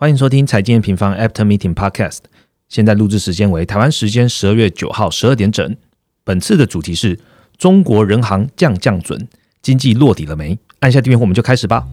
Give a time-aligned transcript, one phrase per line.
[0.00, 2.20] 欢迎收听财经平方 After Meeting Podcast。
[2.70, 5.76] 现在录制时间为台湾时间十二月九号十二点整。
[6.24, 7.20] 本次的主题是
[7.58, 9.28] 中国人行降降准，
[9.60, 10.58] 经济落底了没？
[10.78, 11.86] 按下订阅后，我们就开始吧。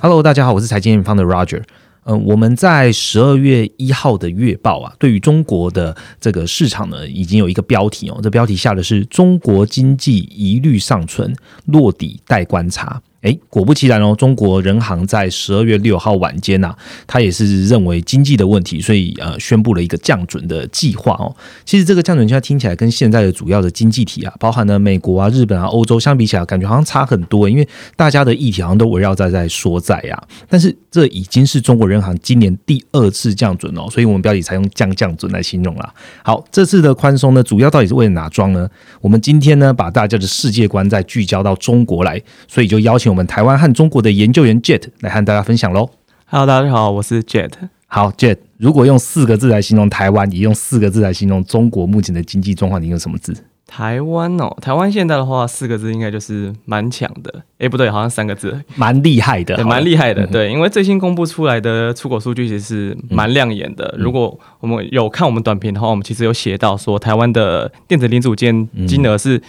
[0.00, 1.62] Hello，大家好，我是财经平方的 Roger。
[2.04, 8.18] 嗯，我们在十二月一号的月报啊，对于中国的这个市场呢，已经有一个标题哦。
[8.22, 11.34] 这标题下的是“中国经济疑虑尚存，
[11.66, 13.00] 落底待观察”。
[13.22, 16.74] 哎，果不其然哦，中国人行在十二月六号晚间呐，
[17.06, 21.34] 他也是认为经济的问题，所以呃宣布了一个降准的计划哦。
[21.66, 30.18] 其实这个降准计划听起来跟现在的主要的经济体啊，包含了美国啊、日本啊、欧洲相比起来，感觉好像差很多，因为大家的议题好像都围绕在在说债呀。
[30.48, 35.92] 但是这已经是中国人行今年第二次降准哦，所以我们标题才用降降准来形容啦。
[36.24, 38.66] 好，这次的宽松呢，主要到底是为了哪桩呢？
[39.02, 43.09] 我们今天呢，把大家的世界观再聚焦到中国来，所以就邀请。
[43.10, 45.90] 我们台湾和中国的研究员 Jet 来和大家分享喽。
[46.26, 47.50] Hello，大家好，我是 Jet。
[47.88, 53.34] 好，Jet，如果用四个字来形容台湾，也用四个字来形容中国目前的经济状况，你用什么字？
[53.66, 57.42] 台湾哦，台湾现在的话，四个字应该就是蛮强的。
[57.58, 60.24] 哎，不对，好像三个字，蛮厉害的，蛮厉害的。
[60.28, 63.92] 对，因为最新公布出来的出口数据其实是蛮亮眼的。
[63.98, 69.40] 如果我们有看我们短评的话，我们其实有写到说，台湾的电子零组件金额是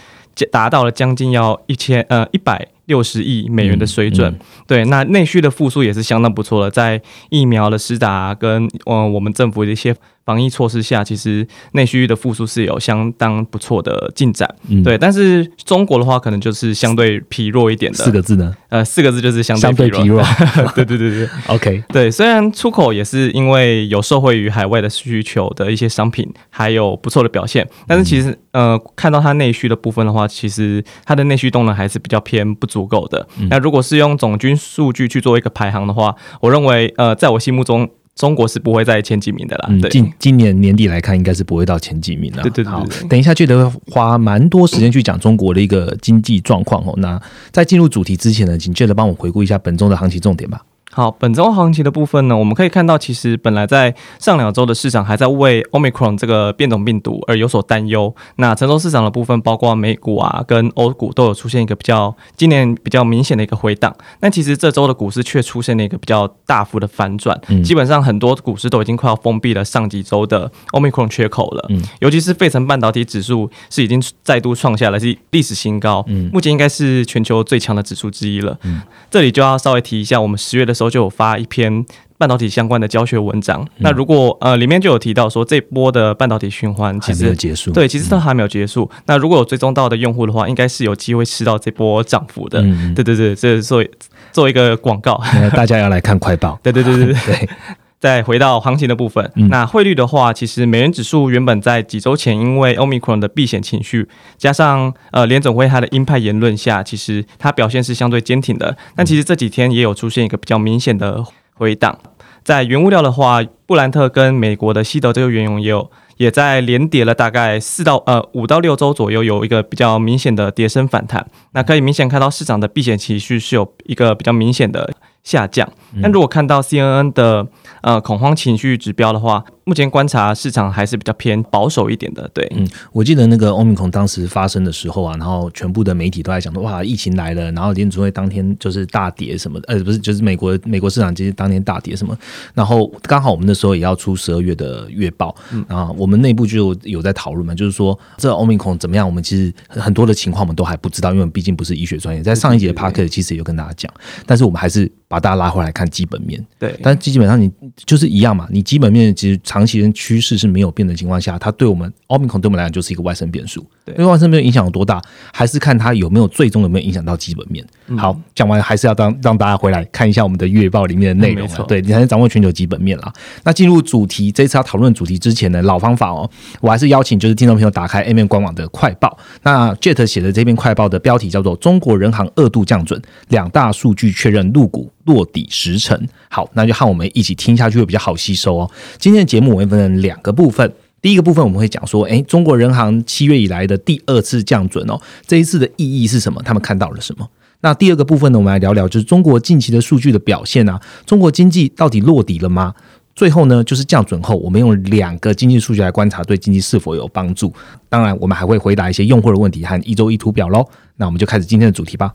[0.50, 2.68] 达到了将近要一千呃一百。
[2.86, 9.94] 六十亿美元的水准，对，那内需的复苏也是相当不错的，在疫苗的施打跟嗯我们政府的一些。
[10.24, 14.48] 防疫措施下，其实内需的复苏是有相当不错的进展，
[14.84, 14.96] 对。
[14.96, 17.98] 但是中国的话，可能就是相对疲弱一点的。
[17.98, 18.54] 四个字呢？
[18.68, 20.22] 呃，四个字就是相对疲弱。
[20.74, 21.82] 对对对对，OK。
[21.88, 33.26] 对，虽然出口也是因为有受惠于海外的需求的一些商品，还有不错的表现，但是其实呃，看到它内需的部分的话，其实它的内需动能还是比较偏不足够的。
[33.50, 37.90] 那如果是用总均数据去做一个排行的话，我认为呃，在我心目中。
[38.14, 39.68] 中国是不会在前几名的啦。
[39.80, 42.42] 对，今今年年底来看，应该是不会到前几名了。
[42.42, 43.08] 对对对。
[43.08, 46.94] 等一下，记得花蛮多时间去讲中国的一个经济状况哦。
[46.98, 50.60] 那在进入主题之前呢，请记得帮我回顾一下本周的行情重点吧。
[50.94, 58.14] 好，本周行情的部分呢，我们可以看到，其实本来在上两周的市场还在为 Omicron 这个变种病毒而有所担忧。
[58.36, 63.96] 那成熟市场的部分，包括美股啊跟欧股，都有出现一个比较今年比较明显的一个回档。
[64.20, 71.64] 但其实这周的股市却出现了一个比较大幅的反转，基本上很多股市都已经快要封闭了上几周的 Omicron 缺口了。
[71.70, 78.58] 嗯，尤其是费城半导体指数是已经再度创下了是历史新高，嗯，目前应该是全球最强的指数之一了。
[78.64, 80.81] 嗯，这里就要稍微提一下，我们十月的时候。
[80.90, 81.84] 就有发一篇
[82.18, 83.66] 半导体相关的教学文章。
[83.78, 88.88] 那如果呃里面就有提到说这波的半导体循环其实结束，对，其实它还没有结束。
[89.06, 92.60] 那如果有追踪到的用户的话，应该是有机会吃到这波涨幅的。
[92.94, 93.84] 对对对，这是做
[94.30, 95.20] 做一个广告，
[95.54, 96.58] 大家要来看快报。
[96.62, 97.48] 对对对对对。
[98.02, 108.76] 再回到行情的部分，那汇率的话，其实美元指数原本在几周前因为 Omicron 的避险情绪，加上呃联总会它的鹰派言论下，其实它表现是相对坚挺的。
[108.96, 111.24] 但其实这几天也有出现一个比较明显的
[111.54, 111.96] 回档。
[112.42, 121.24] 在原物料的话，布兰特跟美国的西德这个原油也有也在连跌了大概四到呃五到六周左右，有一个比较明显的跌升反弹。
[121.52, 124.92] 那可以明显看到市场的避险情绪是有一个比较明显的
[125.22, 125.70] 下降。
[125.92, 127.46] 那如果看到 CNN 的
[127.82, 132.28] 呃，恐慌情绪指标的话，目前观察市场还是比较偏保守一点的。
[132.34, 142.16] 对，嗯，我记得那个欧米孔当时发生的时候啊，然后全部的媒体都在讲说，哇，疫情来了，然后联储会当天就是大跌什么的，呃，不是，就是美国美国市场其实当天大跌什么，
[142.54, 145.34] 然后刚好我们那时候也要出十二月的月报，
[145.68, 152.22] 然后我们内部就有在讨论嘛，就是说这欧米孔怎么样，我们其实很多的情况我们都还不知道，因为毕竟不是医学专业。
[152.22, 153.92] 在上一节 p a r k 其实也有跟大家讲，
[154.26, 156.44] 但是我们还是把大家拉回来看基本面。
[156.58, 157.50] 对，但基本上你。
[157.86, 163.62] 就是一样嘛，你基本面其实长期的趋势是没有变的情况下，它对我们奥密克戎对我们来讲就是一个外生变数。
[163.84, 167.62] 对，因为外生变影响有多大，还是看它有没有最终有没有影响到基本面。
[167.98, 173.12] 好，讲完还是要让让大家回来看一下我们的月报里面的内容，对你才能掌握全球基本面啦。
[173.44, 176.30] 那进入主题，这次要讨论主题之前呢，老方法哦，
[176.62, 179.18] 我还是邀请就是听众朋友打开 A 面官网的快报。
[179.42, 185.98] 那 Jet 写的这篇快报的标题叫做《中国人行二度降准，两大数据确认入股落底十成》。
[186.30, 188.70] 好，那就和我们一起听下去会比较好吸收哦。
[188.96, 196.40] 今天的节目我会分成两个部分，第一个部分我们会讲说，诶，中国人行七月以来的第二次降准哦，这一次的意义是什么？
[196.44, 197.28] 他们看到了什么？
[197.60, 202.74] 那第二个部分呢，我们来聊聊就是中国近期的数据的表现啊，中国经济到底落底了吗？
[203.14, 207.52] 最后呢，就是降准后，我们用两个经济数据来观察对经济是否有帮助。
[207.88, 210.66] 当然，我们还会回答一些用户的问题和一周一图表喽。
[210.96, 212.12] 那我们就开始今天的主题吧。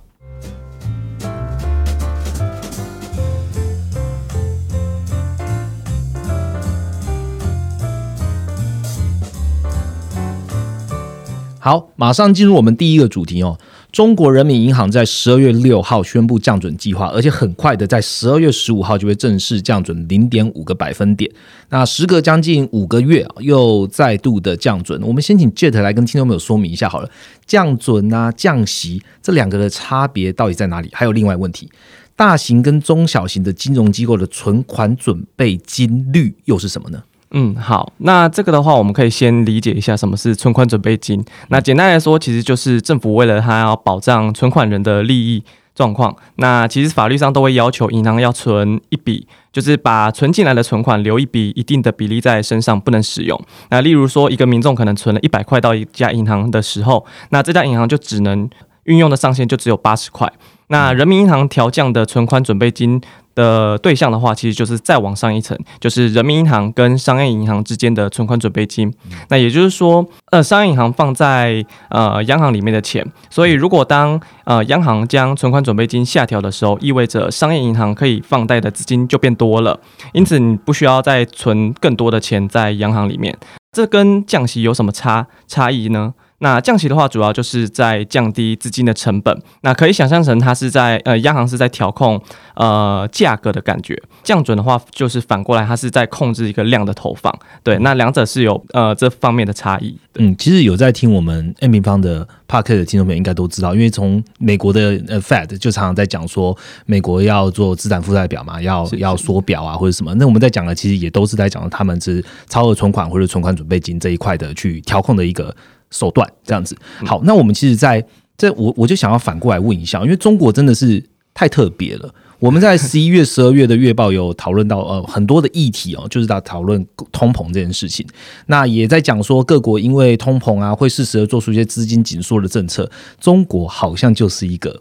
[11.68, 13.60] 好，马上进入我们第一个主题哦。
[13.92, 21.30] 中国人民银行在十二月六号宣布降准计划，而且很快的在十二月十五号就会正式降准零点五个百分点。
[21.68, 25.04] 那时隔将近五个月，又再度的降准。
[25.04, 27.10] 我们先请 Jet 来跟听众朋友说明一下好了，
[27.46, 30.90] 降准啊、降息这两个的差别到底在哪里？
[30.94, 31.70] 还有另外问题，
[32.16, 37.04] 大型跟中小型的金融机构的存款准备金率又是什么呢？
[37.32, 41.24] 嗯，好，那这个的话，我们可以先理解一下什么是存款准备金。
[41.50, 45.44] 那简单来说，其实就是政府为了它要保障存款人的利益
[45.76, 53.38] 状况，那其实法律上都会要求银行要存一笔，就是把存进来的存款留一笔一定的比例在身上，不能使用。
[53.70, 58.50] 那例如说，一个民众可能存了一百块到一家银行的时候，那这家银行就只能
[58.86, 60.32] 运用的上限就只有八十块。
[60.70, 63.02] 那人民银行调降的存款准备金。
[63.38, 68.92] 的对象的话，其实就是再往上一层，就是人民银行跟商业银行之间的存款准备金。
[69.30, 79.80] 那也就是说，呃，商业银行放在呃央行里面的钱，所以如果当呃央行将存款准备金下调的时候，意味着商业银行可以放贷的资金就变多了，
[80.14, 83.38] 因此你不需要再存更多的钱在央行里面。
[83.72, 86.16] 这跟降息有什么差差异呢？
[86.40, 89.42] 那降息的话，主要就是在降低资金的成本。
[89.62, 92.22] 那可以想象成它是在呃，央行是在调控
[92.54, 94.00] 呃价格的感觉。
[94.24, 97.34] 降准的话，就是反过来，它是在控制一个量的投放。
[97.64, 99.98] 对，那两者是有呃这方面的差异。
[100.20, 106.56] 嗯，其实有在听我们 M 平方的 Park 的听众朋友应该都知道，因为从美国的呃 Fed 就常常在讲说，
[106.86, 110.14] 美国要做资产负债表嘛，要要缩表啊或者什么。
[110.14, 115.56] 那我们在讲的其实也都是在讲他们是超额存款或者存款准备金这一块的去调控的一个。
[115.92, 116.76] 手段这样子，
[117.06, 118.06] 好，那我们其实在
[118.38, 121.04] 这，我我就想要反过来问一下，因为中国真的是
[121.34, 122.14] 太特别了。
[122.40, 128.06] 我们在 十一月、十二月的月报有讨论到呃很多的议题哦，就是在讨论通膨这件事情。
[128.46, 132.88] 那也在讲说各国因为通膨啊，会适时的做出一些资金紧缩的政策。
[133.20, 134.80] 中国好像就是一个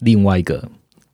[0.00, 0.62] 另外一个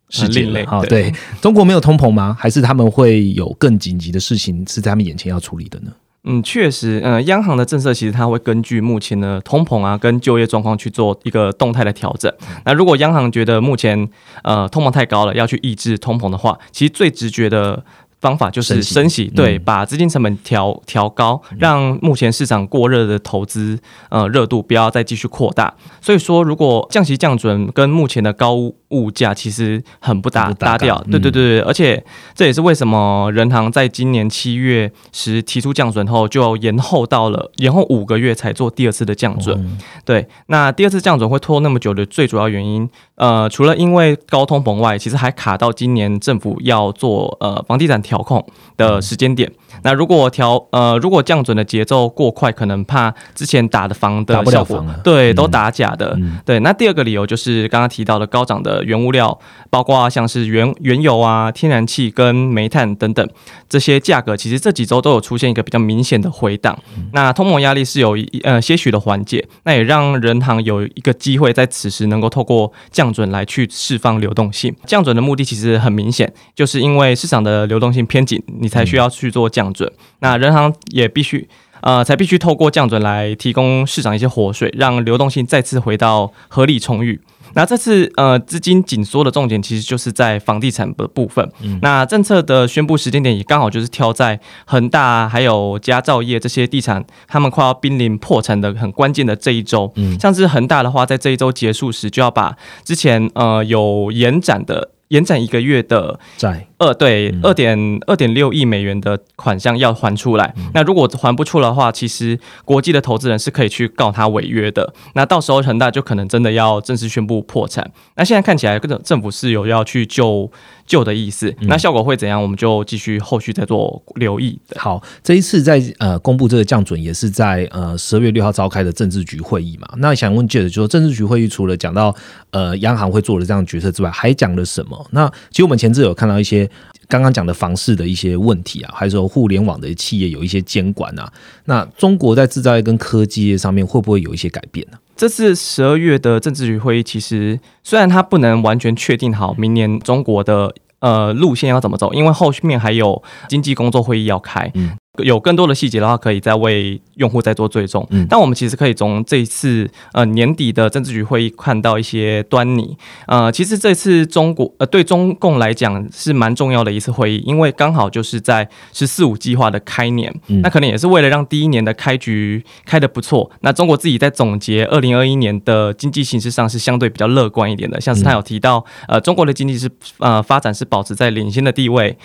[0.09, 0.81] 事件了啊。
[0.81, 2.35] 对中国没有通膨吗？
[2.37, 5.91] 还是他们会有更紧急的事情是在他们眼前要处理的呢？
[6.29, 12.29] 嗯，确实，呃，央行的政策其实它会根据目前的通膨啊跟就业状况去做一个动态的调整。
[12.65, 14.09] 那如果央行觉得目前
[14.43, 17.83] 呃通膨太高了，要去抑制通膨的话，其实最直觉的。
[18.19, 23.77] 方法就是升息，对，把资金成本调调高，让目前市场过热的投资
[24.09, 25.73] 呃热度不要再继续扩大。
[26.01, 28.55] 所以说，如果降息降准跟目前的高
[28.89, 32.03] 物价其实很不搭搭调，对对对对，而且
[32.33, 39.77] 这也是为什么人行在今年七月时提出降准后，就延后到了延后五个月才做第二次的降准。
[40.03, 47.97] 对，那第二次降准会拖那么久的最主要原因，呃，除了因为高通膨外，其实还卡到今年政府要做呃房地产。
[48.07, 48.45] 调控
[48.77, 49.51] 的时间点，
[49.87, 56.19] 那如果调呃，如果降准的节奏过快，可能怕之前打的房的效果，对，都打假的。
[56.45, 59.39] 对，那第二个理由就是刚刚提到的高涨的原物料，
[59.69, 63.25] 包括像是原原油啊、天然气跟煤炭等等
[63.69, 66.77] 这些价格，其实这几周都有出现一个比较明显的回档。
[67.13, 74.75] 那通膨压力是有一呃些许的缓解，那也让人行有一个机会在此时能够透过降准来去释放流动性。
[74.85, 78.05] 降准的目的其实很明显，就是因为市场的流动性。
[78.07, 79.76] 偏紧，你才需要去做降准。
[80.19, 81.47] 那人行也必须，
[81.81, 87.19] 呃，才必须透过降准来提供市场一些活水，让流动性再次回到合理充裕。
[87.53, 91.49] 那这次呃资金紧缩的重点其实就是在房地产的部分。
[91.61, 99.91] 嗯那政策的宣布时间点也刚好就是挑在恒大还有佳兆业这些地产他们快要濒临破产的很关键的这一周。
[99.95, 104.91] 嗯像是恒大的话，在这一周结束时就要把之前呃有延展的。
[105.09, 110.53] 延展一个月的债，二对二点二点六亿美元的款项要还出来。
[110.73, 114.93] 那如果还不出的话，其实国际的投资人是可以去告他违约的。
[115.13, 117.91] 那到时候恒大就可能真的要正式宣布破产。
[118.15, 120.51] 那现在看起来，政府是有要去救
[120.85, 121.53] 救的意思。
[121.61, 122.41] 那效果会怎样？
[122.41, 124.59] 我们就继续后续再做留意。
[124.75, 129.87] 好，这一次在呃公布这个降准，也是在呃十二月六号召开的政治局会议嘛。
[129.97, 132.15] 那想问记者，就是政治局会议除了讲到
[132.51, 135.07] 呃央行会做的这样决策之外，还讲了什么？
[135.11, 136.66] 那其实我们前置有看到一些
[137.07, 141.31] 刚刚讲的房市的一些问题啊，还是说互联网的企业有一些监管啊。
[141.65, 144.97] 那中国在制造业跟科技业上面会不会有一些改变呢？
[145.15, 154.71] 这次十二月的政治局会议，其实虽然它不能完全确定好明年中国的呃路线要怎么走，因为后面还有经济工作会议要开。
[155.19, 158.05] 有更多的细节的话，可以再为用户再做追踪。
[158.11, 162.97] 嗯，但我们其实可以从这一次呃年底的政治局会议看到一些端倪。
[163.27, 173.49] 呃，其实这次中国呃对中共来讲是蛮重要的一次会议，因为刚好就是在“十四五”计划的开年，那可能也是为了让第一年的开局开得不错。
[173.61, 182.17] 那中国自己在总结二零二一年的经济形势上是相对比较乐观一点的，像是他有提到，呃，中国的经济是呃发展是保持在领先的地位。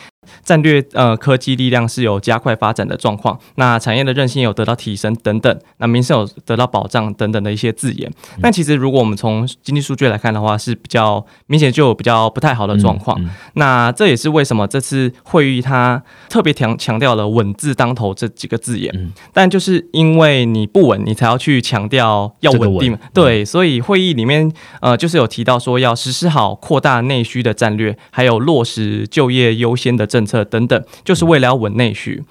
[0.45, 8.11] 战略呃科技力量是有加快发展的状况，那产业的韧性有得到提升等等，那民生有得到保障等等的一些字眼。
[8.41, 13.21] 但其实如果我们从经济数据来看的话，是比较明显就有比较不太好的状况。
[13.55, 19.13] 那这也是为什么这次会议它特别强强调了稳字当头这几个字眼。
[19.33, 22.97] 但就是因为你不稳，你才要去强调要稳定。
[23.13, 30.12] 对，所以会议里面呃就是有提到说要实施好扩大内需的战略，还有落实就业优先的。
[30.13, 32.23] 政策等等，就是为了要稳内需，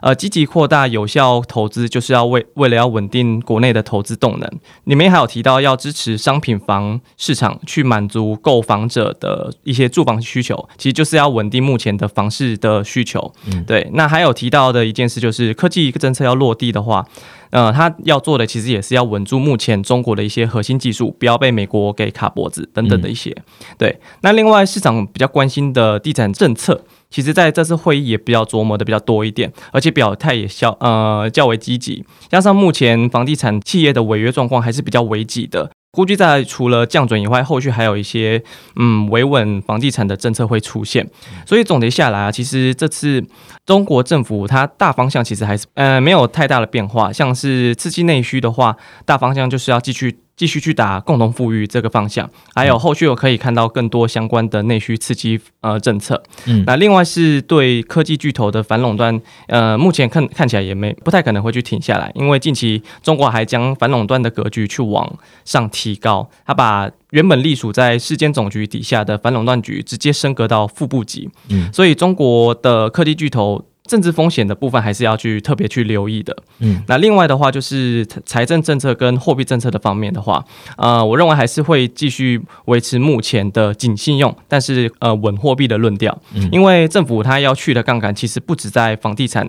[0.00, 4.48] 呃，积极扩大有效投资，就是要为为了要稳定国内的投资动能。
[4.84, 13.32] 里面还有提到要支持商品房市场，去满足购房者的一些住房需求，其实就是要稳定目前的房市的需求。
[13.66, 17.04] 对，那还有提到的一件事就是科技政策要落地的话。
[17.50, 23.32] 呃，他要做的其实也是要稳住目前中国的一些核心技术，不要被美国给卡脖子等等的一些。
[23.78, 26.82] 对，那另外市场比较关心的地产政策，
[27.14, 35.70] 其实在这次会议也比较琢磨的比较多一点，而且表态也较呃较为积极，加上目前房地产企业的违约状况还是比较危急的。
[35.92, 38.42] 估计在除了降准以外，后续还有一些
[38.74, 41.08] 嗯维稳房地产的政策会出现。
[41.46, 43.24] 所以总结下来啊，其实这次
[43.64, 47.12] 中国政府它大方向其实还是呃没有太大的变化。
[47.12, 50.23] 像是刺激内需的话，大方向就是要继续。
[50.36, 56.22] 继续去打共同富裕这个方向，还有后续我可以看到更多相关的内需刺激呃政策。
[56.46, 71.30] 嗯，那另外是对科技巨头的反垄断，呃，目前看看起来也没不太可能会去停下来，因为近期中国还将反垄断的格局去往上提高，他把原本隶属在市监总局底下的反垄断局直接升格到副部级。
[71.50, 73.64] 嗯，所以中国的科技巨头。
[73.88, 76.34] 政治风险的部分还是要去特别去留意的。
[76.60, 80.42] 嗯，那另外的话就是财政政策跟货币政策的方面的话，
[80.78, 86.18] 呃，我认为还是会继续维持目前的紧信用，但是呃稳货币的论调。
[86.32, 89.46] 嗯，因为政府它要去的杠杆其实不止在房地产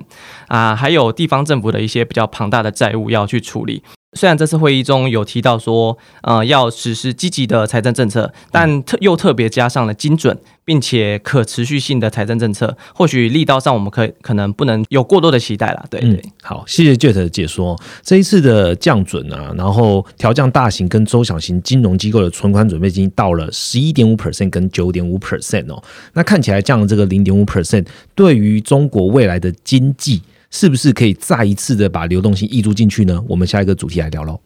[0.48, 3.82] 啊，还有地方政府的一些比较庞大的债务要去处理。
[4.16, 15.86] 虽然这次会议中有提到说，呃，要实施积极的财政政策，但特又特别加上了精准并且可持续性的财政政策，或许力道上我们可以可能不能有过多的期待了。
[15.90, 17.78] 对对，好，谢谢 Jet 的解说。
[18.02, 30.22] 这一次的降准啊，然后调降大型跟中小型金融机构的存款准备金到了十一点五 percent 跟九点五 percent 哦，那看起来降这个零点五 percent，对于中国未来的经济。
[30.52, 33.24] 是不是可以再一次的把流动性溢注进去呢？
[33.28, 34.40] 我们下一个主题来聊喽。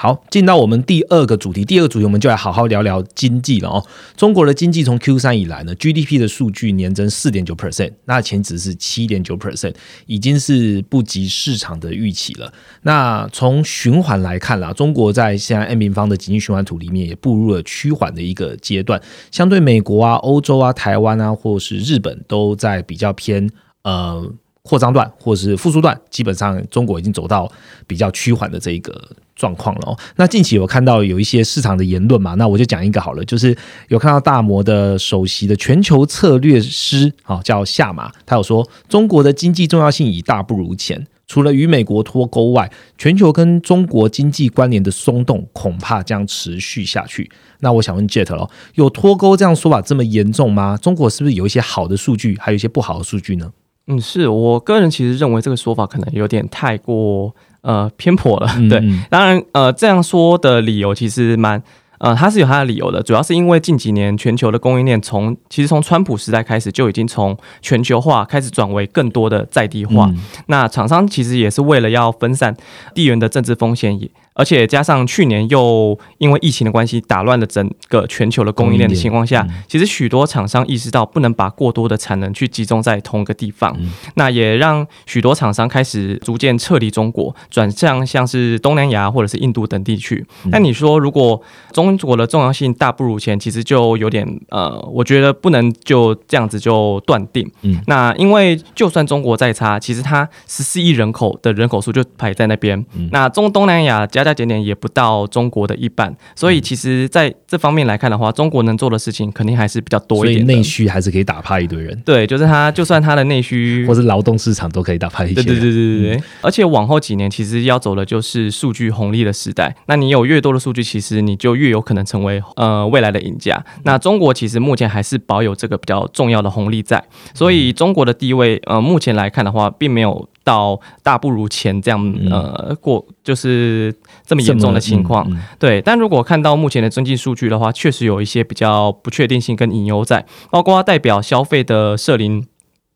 [0.00, 3.84] 好，进到我们第二个主题，第二个主题我们就来好好聊聊经济了哦。
[4.16, 9.74] 中国的经济从 Q 三以来呢，GDP 的数据年增四点九 percent，那前值是七点九 percent，
[10.06, 12.52] 已经是不及市场的预期了。
[12.82, 19.02] 那从循环来看啦，中国在现在 N 平方的经济循环图里面也步入了趋缓的一个阶段，
[19.32, 23.50] 相对美国啊、欧洲啊、台湾啊，或是日本都在比较偏
[23.82, 24.32] 呃。
[24.64, 27.50] 扩张段或是复苏段，基本上中国已经走到
[27.86, 28.92] 比较趋缓的这一个
[29.38, 29.80] 状况了。
[29.86, 32.34] 哦，那近期有看到有一些市场的言论嘛？
[32.34, 33.56] 那我就讲一个好了，就是
[33.88, 47.30] 有看到大摩的首席的全球策略师，啊，叫夏马，他有说中国的经济重要性已大不如前，除了与美国脱钩外，全球跟中国经济关联的松动恐怕将持续下去。
[47.60, 50.76] 那我想问 Jet 喽，有脱钩这样说法这么严重吗？
[50.76, 53.52] 中国是不是有一些好的数据，还有一些不好的数据呢？
[53.90, 58.48] 嗯，是我个人其实认为这个说法可能有点太过呃偏颇了。
[58.68, 61.62] 对，当然呃这样说的理由其实蛮
[61.98, 70.08] 呃，它是有它的理由的，主要是因为近几年全球的供应链从其实从川普时代开始就已经从全球化开始转为更多的在地化。
[70.46, 72.56] 那厂商其实也是为了要分散
[72.94, 74.08] 地缘的政治风险也。
[74.38, 83.76] 而且加上去年又因为疫情的关系打乱了整个全球的供应链的情况下，其实许多厂商意识到不能把过多的产能去集中在同一个地方，
[84.14, 90.24] 那也让许多厂商开始逐渐撤离中国，转向像是东南亚或者是印度等地区。
[90.52, 91.42] 那你说，如果
[91.72, 97.50] 中国的重要性大不如前，其实就有点呃，我觉得不能就这样子就断定。
[97.62, 110.46] 嗯，那因为就算中国再差，其实它十四亿人口的人口数就排在那边，那中东南亚加加减点也不到中国的一半，所以其实在这方面来看的话，中国能做的事情肯定还是比较多一点。
[110.46, 111.98] 内需还是可以打趴一堆人。
[112.04, 115.34] 对，就是他，就算他的内需或是劳动市场都可以打趴一些。
[115.36, 116.22] 对对对对对对。
[116.42, 119.74] 而且往后几年，其实要走的就是数据红利的时代。
[119.86, 123.64] 那你有越多的数据，其实你就越有可能成为呃未来的赢家。
[123.84, 130.28] 那中国其实目前还是保有这个比较重要的红利在，所以中国的地位呃目前来看的话，并没有。
[130.44, 133.94] 到大不如前这样呃过就是
[134.24, 135.82] 这么严重的情况，对。
[135.82, 142.16] 但如果看到目前的经济数据的话，确实有一些比较不确定性跟隐忧在，包括代表消费的社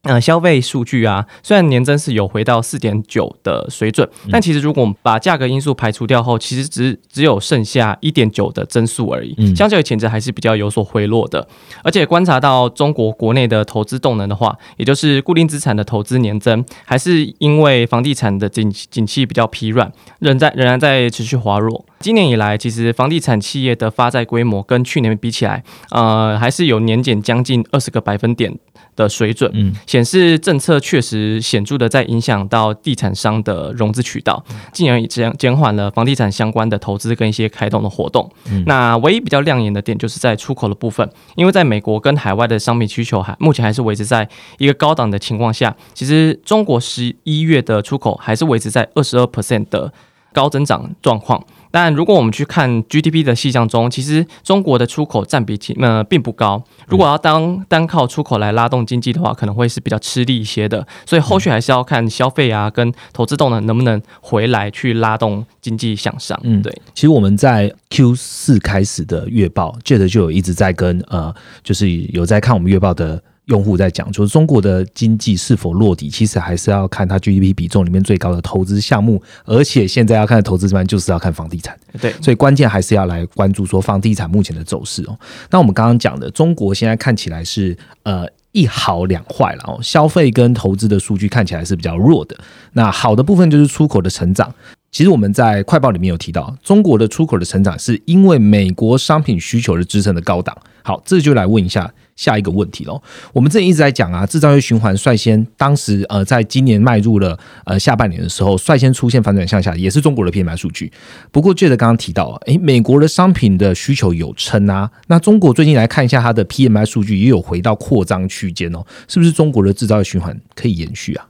[0.02, 0.12] 林。
[0.12, 9.35] 呃，消费数据啊，虽然年增是有回到四点九的水准，但其实如果我们把价格因素排除掉后，其实只只有剩下一点九的增速而已。
[9.38, 11.47] 嗯，相较于前值还是比较有所回落的。
[11.85, 21.85] 而且观察到中国国内的投资动能的话，也就是固定资产的投资年增，还是因为房地产的景景气比较疲软，仍在仍然在持续滑落。
[22.02, 28.52] 今年以来，其实房地产企业的发债规模跟去年比起来，呃，还是有年减将近二十个百分点
[28.97, 38.28] 的水准，嗯，显示政策确实显著的在影响到地产商的融资渠道，进而减减缓了房地产相关的投资跟一些开动的活动。
[38.66, 44.28] 那唯一比较亮眼的点就是在出口的部分，因为在美国跟海外的商品需求还目前还是维持在
[44.59, 49.92] 一个高档的情况下，其实中国十一月的出口还是维持在二十二 percent 的
[50.32, 51.42] 高增长状况。
[51.73, 56.62] 但如果我们去看 GDP 的细项中，其实中国的出口占比其呃并不高。
[56.87, 60.87] 如果要当单靠出口来拉动经济的话，可能会是比较吃力一些的。
[61.05, 66.38] 所以后续还是要看消费啊跟投资动能能不能回来去拉动经济向上。
[66.45, 66.73] 嗯，对。
[66.95, 73.23] 其实我们在 Q 四开始的月报，Jet 就有一直在跟呃，就是有在看我们月报的。
[73.52, 81.78] 用户在讲，就是中国的经济是否落地，其实还是要看它 GDP 比重里面最高的投资项目，而且现在要看的投资方就是要看房地产。
[82.00, 85.18] 对，所以关键还是要来关注说房地产目前的走势哦。
[85.50, 92.34] 那我们刚刚讲的，中国现在看起来是呃一好两坏了哦，消费跟投资的数据看起来是比较弱的。
[92.73, 94.50] 那好的部分就是出口的成长。
[94.91, 100.56] 其实我们在快报里面有提到，中国的出口的成长是因为美国商品需求的支撑的高档。
[100.82, 103.01] 好，这就来问一下下一个问题喽。
[103.33, 110.93] 我们这里一直在讲啊，制造业循环率先，当时呃，在今年迈入了呃下半年的时候，率先出现反转向下，也是中国的 PMI 数据。
[111.31, 121.27] 不过，接着刚刚提到，诶，美国的商品的需求有撑啊，那中国最近来看一下它的 PMI 数据，也有回到扩张区间哦，是不是中国的制造业循环可以延续啊？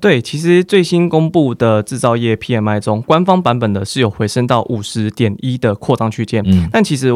[0.00, 7.08] 对，其实最新公布的制造业 PMI 中，官方版本的是有回升到五十点一的扩张区间，嗯，但其实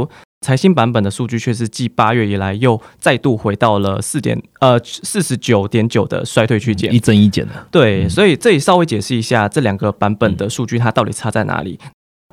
[0.44, 7.52] 财新版本的数据却是继八月以来又再度回到了四点呃四十九点九的衰退区间，一增一减的。
[7.70, 11.78] 对，所以这里稍微解释一下这两个版本的数据它到底差在哪里。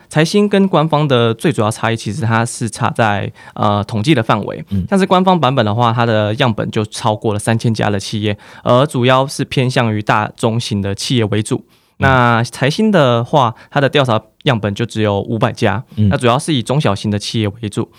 [0.10, 4.62] 财新跟官方的最主要差异，其实它是差在呃统计的范围。
[4.72, 11.64] 嗯，像是官方版本的话，它的样本就超过了三千家的企业，而主要是偏向于大中型的企业为主。
[12.02, 17.90] 那财新的话，它的调查样本就只有五百家，那主要是以中小型的企业为主。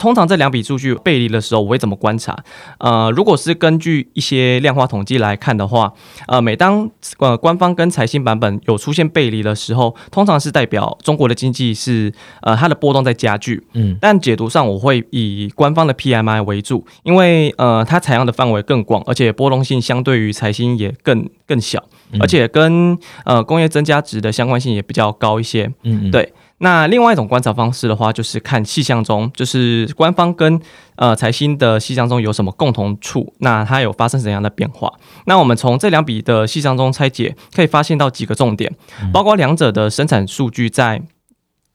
[0.00, 2.38] 通常这两笔数据背离的时候，我会怎么观察？
[2.78, 5.92] 呃，如果是根据一些量化统计来看的话，
[6.28, 13.66] 呃，每当呃官方跟财新版本有出现背离的时候，通常是代表中国的经济是呃它的波动在加剧。
[13.72, 21.82] 嗯，但解读上我会以官方的 PMI 为主，因为呃它采样的范围更广，而且波动性相对于财新也更更小，
[22.20, 25.70] 而且跟呃工业增加值的相关性也比较高一些。
[25.82, 26.32] 嗯，对。
[26.60, 30.60] 那另外一种观察方式的话，就是看气象中，就是官方跟
[30.96, 34.92] 呃财新的气象中有什么共同处，那它有发生怎样的变化？
[35.26, 38.74] 那我们从这两笔的细项中拆解，可以发现到几个重点，
[39.12, 41.00] 包括两者的生产数据在，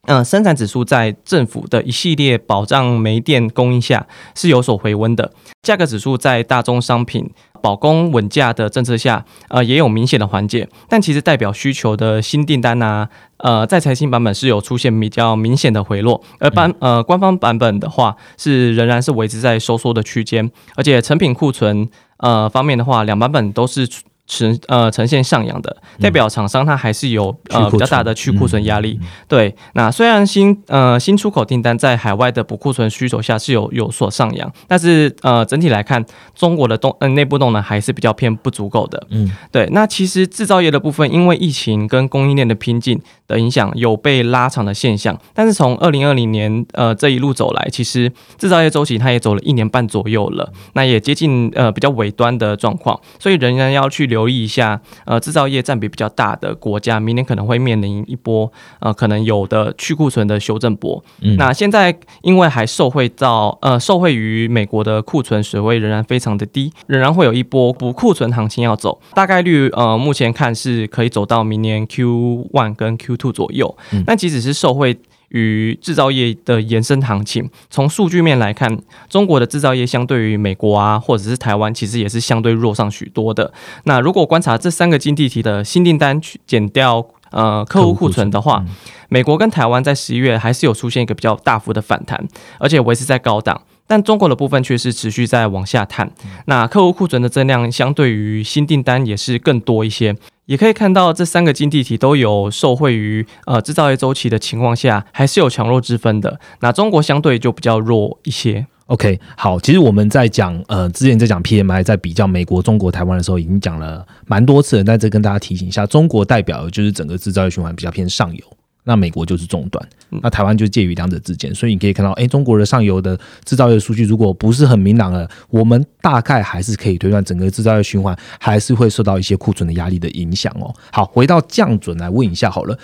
[0.05, 7.31] 嗯，生产指数在政府的一系列保障煤电供应下是有所回温的，价格指数在大宗商品。
[7.61, 23.87] 保供稳价的政策下，呃，也有明显的缓解，但其实代表需求的新订单呢，呃，在财新版本是有出现比较明显的回落，而版呃官方版本的话是仍然是维持在收缩的区间，而且成品库存呃方面的话，两版本都是
[24.25, 28.99] 呈呃呈现上扬的，代表厂商它还是有呃比较大的去库存压力。
[29.27, 39.05] 对，那虽然新呃新出口订单在海外的补库存需求下是有有所上扬，但是呃整体来看，中国的动呃内部动能还是比较偏不足够的。
[39.09, 39.67] 嗯，对。
[39.71, 45.19] 那其实制造业的部分，因为疫情跟供应链的瓶颈的影响，有被拉长的现象。
[45.33, 61.04] 但是从二零二零年呃这一路走来，其实制造业周期它也走了一年半左右了，那也接近呃比较尾端的状况，所以仍然要去留意一下呃制造业占比比较大的国家，明年可能会面临一波呃可能有的去库存的修正波。
[61.38, 73.76] 那现在因为还受惠到呃受惠于美国的库存水位仍然非常的低，仍然会有一波补库存行情要走，大概率呃目前看是可以走到明年 Q one 跟 Q two 左右。
[74.06, 74.97] 那即使是受惠。
[75.34, 83.52] 与制造业的延伸行情，从数据面来看，中国的制造业相对于美国啊，或者是台湾，其实也是相对弱上许多的。
[83.86, 88.63] 那如果观察这三个经济体的新订单去减掉呃客户库存的话，
[89.10, 92.28] 美国跟台湾在十一月还是有出现一个比较大幅的反弹，
[92.60, 93.62] 而且维持在高档。
[93.86, 96.12] 但中国的部分却是持续在往下探，
[96.46, 100.15] 那客户库存的增量相对于新订单也是更多一些，
[100.46, 106.39] 也可以看到这三个经济体都有受惠于呃制造业周期的情况下，还是有强弱之分的。
[106.62, 108.65] 那中国相对就比较弱一些。
[108.88, 118.43] OK，好，其实我们在讲呃之前在讲 PMI 在比较美国、中国、台湾的时候，已经讲了蛮多次了，但这跟大家提醒一下，中国代表的就是整个制造业循环比较偏上游。
[118.86, 119.89] 那美国就是中端，
[120.22, 130.74] 那台湾就介于两者之间，所以你可以看到，哎，中国的上游的制造业数据如果不是很明朗了，我们大概还是可以推断整个制造业循环还是会受到一些库存的压力的影响哦。
[130.91, 132.78] 好，回到降准来问一下好了，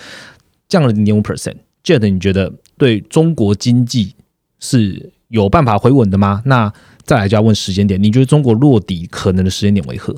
[0.68, 4.16] 降了零点五 percent，Jet，你觉得对中国经济
[4.60, 6.42] 是有办法回稳的吗？
[6.46, 6.72] 那
[7.04, 10.16] 再来就要问时间点，你觉得中国落底可能的时间点为何？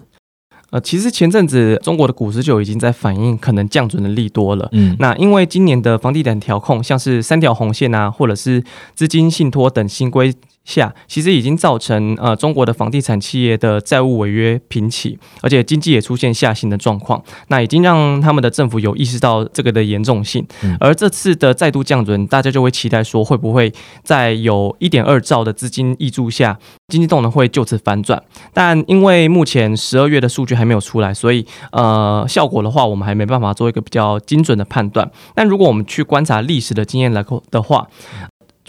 [0.71, 4.67] 呃，其实前阵子中国的股市就已经在反映可能降准的利多了。
[4.71, 8.63] 嗯，那因为今年的房地产调控，像是三条红线啊，或者是
[8.95, 10.33] 资金信托等新规。
[10.63, 17.21] 下其实已经造成呃中国的房地产企业的债务违约频起，而且经济也出现下行的状况。
[17.47, 20.45] 那已经让他们的政府有意识到这个的严重性。
[20.79, 28.21] 而这次的再度降准，大家就会期待说会不会在有一点二兆的资金挹注下，经济动能会就此反转。
[28.53, 35.11] 但因为目前十二月的数据还没有出来，所以呃效果的话，我们还没办法做一个比较精准的判断。
[35.33, 37.87] 但如果我们去观察历史的经验来的话，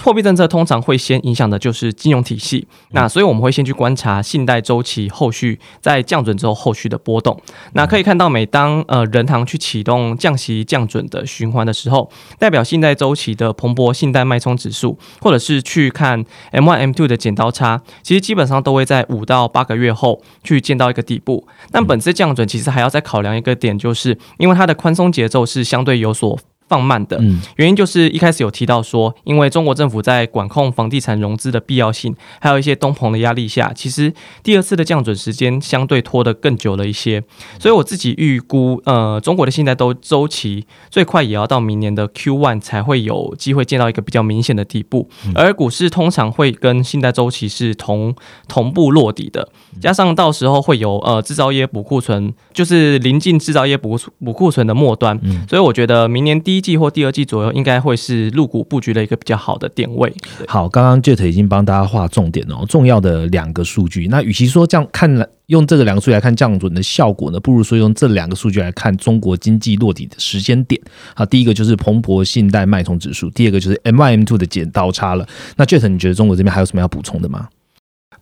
[0.03, 7.41] 货币政策通常会先影响的就是金融体系，那所以我们会先去观察信贷周期后续在降准之后后续的波动。
[7.75, 21.47] 那可以看到，每当呃人行去启动降息降准的循环的时候，代表信贷周期的蓬勃信贷脉冲指数，或者是去看 M one M two 的剪刀差，其实基本上都会在五到八个月后去见到一个底部。
[21.71, 26.39] 但本次降准其实还要再考量一个点，就是因为它的宽松节奏是相对有所。
[26.73, 27.21] 放慢的
[27.57, 34.11] 原因就是一开始有提到说，因为中国政府在管控房地产融资的必要性，还有一些东鹏的压力下，其实
[34.43, 37.23] 第二次的降准时间相对拖得更久了一些。
[37.59, 45.11] 所以我自己预估，呃，中国的信贷都周期最快也要到明年的 Q one 才会有机会见到一个比较明显的底部。
[45.35, 48.15] 而股市通常会跟信贷周期是同
[48.49, 49.47] 同步落底的，
[49.79, 56.62] 加上到时候会有呃制造业补库存，就是临近制造业补补库存的末端，所以我觉得明年第一。
[56.63, 60.13] 季或第二季左右，应该会是入股布局的一个比较好的点位。
[60.47, 64.07] 好，刚刚 Jet 已经帮大家画重点哦，重要的两个数据。
[64.09, 70.81] 那与其说这样看来用这个两个数据来看降准的效果呢，不如说用这两个数据来看中国经济落地的时间点。
[71.15, 75.27] 好，第一个就是蓬勃信贷脉冲指数，第二个就是 M Y M two 的剪刀差了。
[75.57, 77.49] 那 Jet，你觉得中国这边还有什么要补充的吗？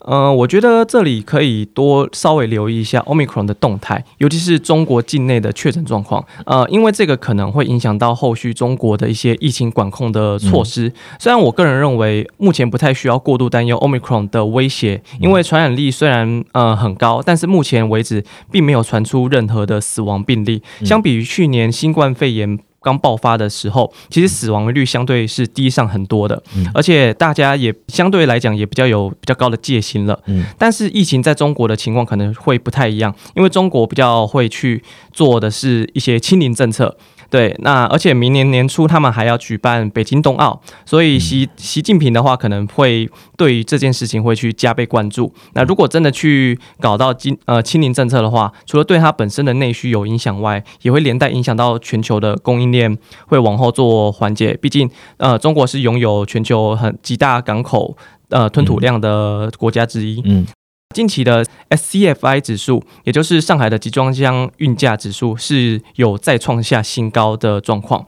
[0.06, 6.24] 呃，我觉得这里可以多稍微留意一下 Omicron 的动态，尤其是中国境内的确诊状况。
[6.46, 10.92] 呃，因为这个可能会影响到后续中国的一些疫情管控的措施。
[11.18, 20.62] 虽然我个人认为目前不太需要过度担忧 Omicron 的威胁，因为传染力虽然呃很高，但是目前为止并没有传出任何的死亡病例。
[20.84, 22.58] 相比于去年新冠肺炎。
[22.82, 26.42] 刚爆发的时候，其实死亡率相对是低上很多的，
[26.74, 30.18] 而且大家也相对来讲也比较有比较高的戒心了。
[30.26, 36.96] 嗯，但是疫情在中国的情况可能会不太一样，因为中国比较会去做的是一些清零政策。
[37.28, 45.32] 对，那而且明年年初他们还要举办北京冬奥，所以习习近平的话可能会对于这件事情会去加倍关注。
[45.52, 54.56] 那如果真的去搞到今呃清零政策的话，除了对他本身的内需有影响外，也会连带影响到全球的供应链会往后做缓解。
[54.61, 57.96] 毕竟呃中国是拥有全球很极大港口
[58.28, 60.22] 呃吞吐量的国家之一。
[60.24, 60.46] 嗯。
[60.92, 68.04] 近期的 SCFI 指数，也就是上海的集装箱运价指数，是有再创下新高的状况，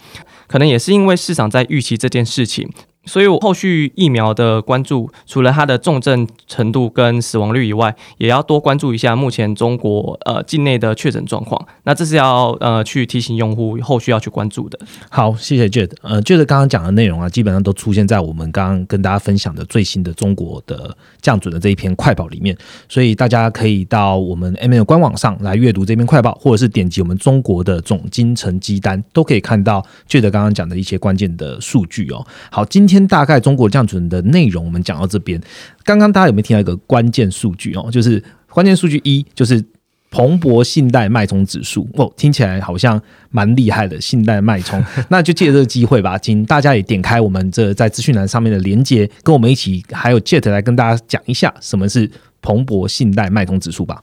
[0.48, 2.68] 可能也是因为市场在预期这件事情。
[3.04, 11.60] 所以，我后续疫苗的关注，除了它的重症程度跟死亡率以外，也要多关注一下目前中国呃境内的确诊状况。
[11.82, 14.78] 那这是要呃去提醒用户后续要去关注的。
[15.10, 15.90] 好，谢谢 Jade。
[16.02, 22.56] 呃，Jade 刚刚讲的内容啊，基本上都出现在我们刚刚跟大家分享的最新的中国的降准的这一篇快报里面。
[22.88, 32.24] 所以大家可以到我们 M L 官网上来阅读这篇快报，或者是点击我们中国的总金成绩单，都可以看到 Jade 刚刚讲的一些关键的数据哦。
[32.50, 35.40] 好，今天今天大概中国降准的内容我们讲到这边。
[35.82, 37.88] 刚刚大家有没有听到一个关键数据哦？
[37.90, 39.64] 就是关键数据一，就是
[40.10, 43.00] 彭博信贷脉冲指数哦，听起来好像
[43.30, 43.98] 蛮厉害的。
[43.98, 52.10] 信贷脉冲，那就借这个机会吧，请大家也点开我们这在资讯栏上面的连接，跟我们一起，还有 Jet 来跟大家讲一下什么是
[52.42, 54.02] 彭博信贷脉冲指数吧。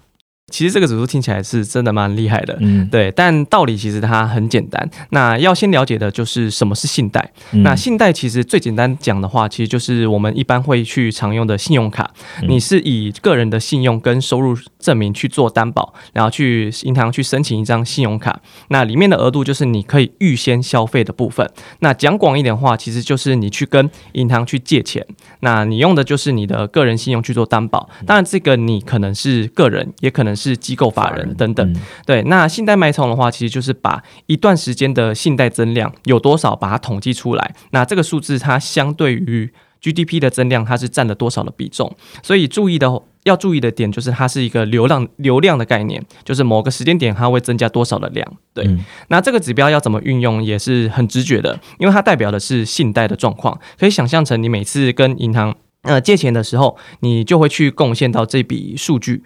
[0.49, 4.89] 其实这个指数听起来是真的蛮厉害的，嗯，对，但道理其实它很简单。
[5.11, 7.31] 那要先了解的就是什么是信贷。
[7.51, 12.11] 那信贷其实最简单讲的话，其实就是我们一般会去常用的信用卡。
[12.47, 18.41] 你是以个人的信用跟收入证明去做担保，然后去银行去申请一张信用卡。
[18.69, 21.47] 那里面的额度就是你可以预先消费的部分。
[21.79, 25.05] 那讲广一点的话，其实就是你去跟银行去借钱，
[25.41, 27.89] 那你用的就是你的个人信用去做担保。
[28.05, 30.38] 当然，这个你可能是个人，也可能。
[30.39, 31.75] 是机构法人等等，
[32.05, 32.23] 对。
[32.23, 37.53] 那信贷脉冲的话，其实就是把一段时间的信贷增量有多少，把它统计出来。
[37.71, 41.93] 那这个数字它相对于 GDP 的增量，它是占了多少的比重？
[42.23, 48.25] 所以注意的要注意的点就是，它是一个流量流量的概念，就是某个时间点它会增加多少的量。
[48.53, 48.65] 对。
[49.09, 53.59] 那这个指标要怎么运用，也是很直觉的，因为它代表的是信贷的状况。
[53.77, 59.23] 可以想象成你每次跟银行呃借钱的时候，你就会去贡献到这笔数据。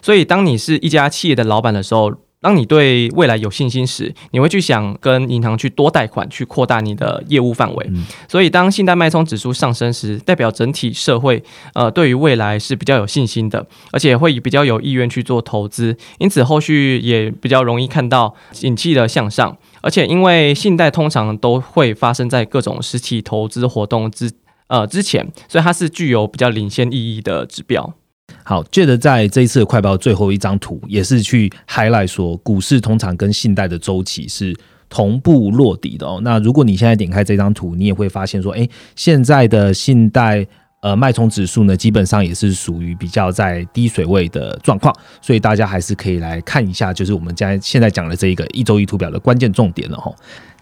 [0.00, 7.90] 所以，当你是一家企业的老板的时候，当你对未来有信心时，你会去想跟银行去多贷款，去扩大你的业务范围。
[8.28, 11.40] 所以，当信贷脉冲指数上升时，代表整体社会
[11.74, 19.56] 呃对于未来是比较有信心的，而且会比较有意愿去做投资，因此后续也比较容易看到景气的向上。
[19.80, 24.28] 而且，因为信贷通常都会发生在各种实体投资活动之
[24.66, 27.94] 呃之前，所以它是具有比较领先意义的指标。
[28.44, 34.56] 好，接着在这一次的快报最后一张图，也是去 highlight 说，股市通常跟信贷的周期是
[34.88, 36.20] 同步落底的哦。
[36.22, 40.46] 那如果你现在点开这张图，你也会发现说，哎，现在的信贷
[40.80, 50.12] 呃脉冲指数呢，基本上也是属于比较在低水位的状况，所以大家还是可以来看一下，就是我们在现在讲的这一个一周一图表的关键重点了哈。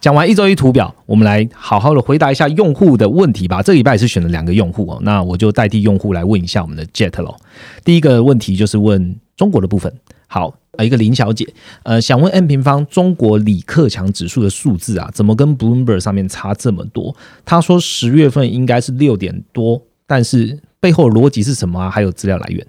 [0.00, 3.62] 讲完一周一图表，我们来好好的回答一下用户的问题吧。
[3.62, 7.36] 这礼拜也是选了两个用户哦，那我就代替用户来问一下我们的 Jet 喽。
[7.84, 9.92] 第一个问题就是问中国的部分。
[10.26, 11.46] 好，一个林小姐，
[11.82, 17.14] 呃，想问 M 平方中国李克强指数的数字啊，怎么跟 Bloomberg 上面差这么多？
[17.44, 21.90] 他说十月份应该是六点多，但是背后逻辑是什么啊？
[21.90, 22.66] 还有资料来源？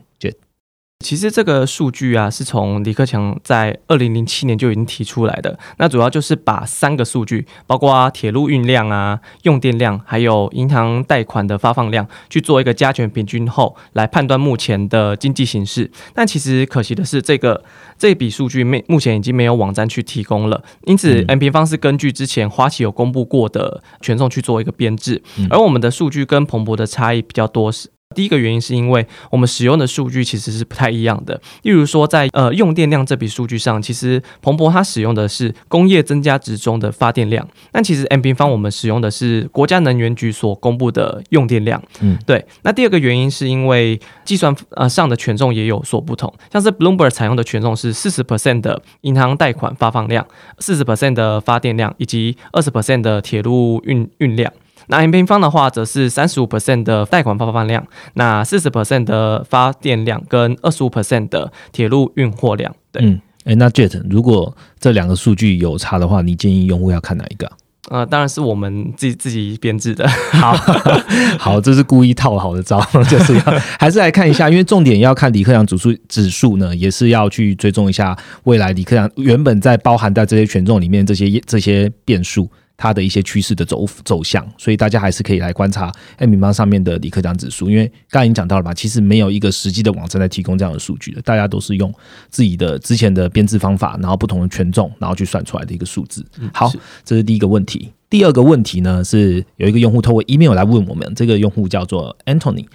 [1.02, 5.58] 其实这个数据啊，是从李克强在二零零七年就已经提出来的。
[5.78, 15.92] 那主要就是把三个数据，包括铁路运量啊、用电量，还有银行贷款的发放量，去做一个加权平均后，来判断目前的经济形势。
[16.14, 17.64] 但其实可惜的是，这个
[17.98, 20.64] 这笔数据没目前已经没有网站去提供了。
[20.86, 27.90] 因此，M 平方是根据之前花旗有公布过的权重去做一个编制，而我们的数据跟彭博的差异比较多是。
[28.14, 31.40] 第一个原因是因为我们使用的数据其实是不太一样的。
[31.64, 41.82] 例如说，在呃用电量这笔数据上，其实彭博它使用的是工业增加值中的发电量，但其实 M 平方我们使用的是国家能源局所公布的用电量。
[42.02, 42.46] 嗯，对。
[42.64, 50.26] 那第二个原因是因为计算呃上的权重也有所不同，像是 Bloomberg 采用的权重是四十 percent 的银行贷款发放量，
[50.60, 54.52] 四十 percent 的发电量，以及二十 percent 的铁路运运量。
[54.92, 62.76] 那 M 平方的话，则是三十五 percent 的贷款发放量，那四十 percent 的发电量跟二十五 percent 的铁路运货量。
[62.92, 67.50] 对，嗯，哎，那 Jet，如果这两个数据有差的话，你建议用户要看哪一个？
[67.90, 70.06] 呃，当然是我们自己自己编制的。
[70.08, 70.54] 好，
[71.40, 73.42] 好，这是故意套好的招， 就是要
[73.80, 82.50] 还是来看一下，因为重点要看李克强指数指数呢，也是要去追踪一下未来李克强原本在包含在这些权重里面这些这些变数。
[82.82, 91.94] 它的一些趋势的走走向，所以大家还是可以来观察 M 平方上面的李克强指数，因为刚才已经讲到了嘛，其实没有一个实际的网站在提供这样的数据的，大家都是用
[92.32, 96.26] 自己的之前的编制方法，然后不同的权重，然后去算出来的一个数字。
[96.52, 96.72] 好，
[97.06, 97.92] 这是第一个问题。
[98.10, 102.66] 第二个问题呢，是有一个用户透过 email 来问我们，这个用户叫做 Anthony，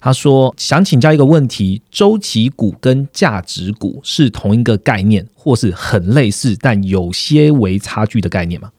[0.00, 8.70] 他说想请教一个问题：周期股跟价值股是同一个概念，或是很类似但有些微差距的概念吗？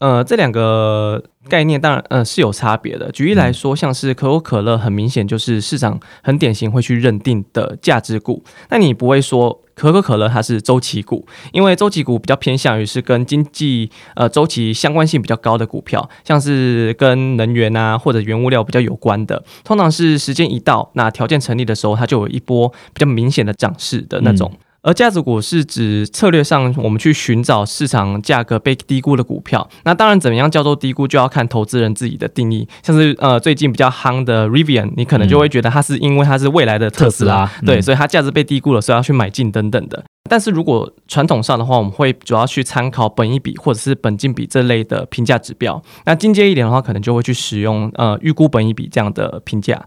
[0.00, 3.12] 呃，这两个概念当然呃是有差别的。
[3.12, 8.42] 举例来说，像是可口可乐，很明显就是市场很典型会去认定的价值股。
[8.70, 24.50] 那你不会说可口可乐它是周期股，因为周期股比较偏向于是跟经济呃周期相关性比较高的股票，像是跟能源啊或者原物料比较有关的，通常是时间一到，那条件成立的时候，它就有一波比较明显的涨势的那种。
[24.82, 29.68] 而价值股是指策略上，我们去寻找市场价格被低估的股票。
[29.84, 32.66] 那当然，怎么样叫做低估，就要看投资人自己的定义。
[32.82, 40.02] 像是呃最近比较夯的 Rivian，你可能就会觉得它是因为它是未来的特斯拉，对，所以它价值被低估了，所以要去买进等等的。
[40.28, 45.82] 但是如果传统上的话，我们会主要去参考本一比或者是本金比这类的评价指标。
[46.04, 49.82] 那进阶一点的话，可能就会去使用呃预估本一比这样的评价。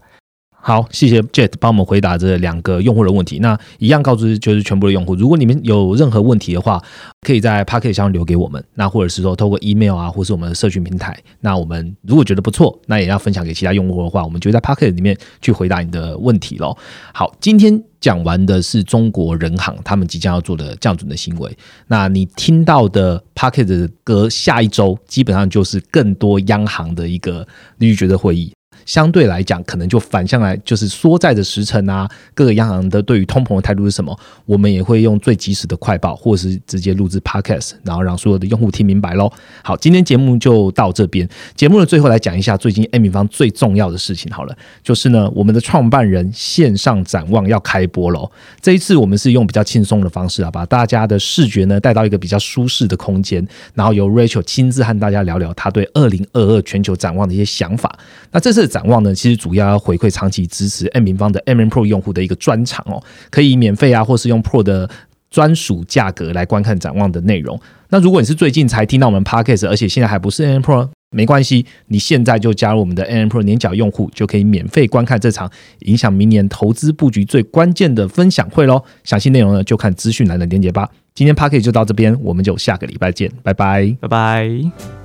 [0.66, 3.38] 好，谢谢 Jet 帮我们回答这两个用户的问题。
[3.38, 6.82] 那一样告知就是全部的用户，如果你们有任何问题的话，
[7.20, 11.14] 可以在 Pocket 上留给我们，那或者是说透过 email 啊，或是我们的社群平台。
[11.40, 16.74] 那我们如果觉得不错，那也要分享给其他用户的话，我们就在 Pocket 里面去回答你的问题喽。
[17.12, 21.54] 好，今天讲完的是中国人行他们即将要做的降准的行为。
[21.88, 27.46] 那你听到的 Pocket 的歌，下一周基本上就是更多央行的一个
[27.76, 28.50] 利率决策会议。
[28.86, 34.16] 相对来讲，可能就反向来就是缩债的时程啊，各个央行的对于通膨的态度是什么？
[34.44, 39.30] 我们也会用最及时的快报，或者是直接录制 podcast，然后让所有的用户听明白喽。
[39.62, 41.26] 好，今天节目就到这边。
[41.54, 48.30] 节目的最后来讲一下最近 A 米方最重要的事情好了，就是呢，我们的创办人线上展望要开播喽。
[48.60, 57.98] 这一次我们是用比较轻松的方式啊，把大家的视觉呢带到一个比较舒适的空间，然后由 Rachel 亲自和大家聊聊他对二零二二全球展望的一些想法。
[58.30, 58.68] 那这次。
[58.74, 64.90] 展望呢，其实主要要回馈长期支持 M 平方的 M N Pro 用户的一个专场哦，可以免费啊，或是用 Pro 的
[65.30, 67.56] 专属价格来观看展望的内容。
[67.90, 75.48] 那如果你是最近才听到我们 Podcast，而且现在还不是 M N Pro，没关系，你现在就加入我们的 M N Pro 年缴用户，就可以免费观看这场
[75.80, 78.82] 影响明年投资布局最关键的分享会喽。
[79.04, 80.90] 详细内容呢，就看资讯栏的链接吧。
[81.14, 85.03] 今天 Podcast 就到这边，我们就下个礼拜见，拜拜，拜拜。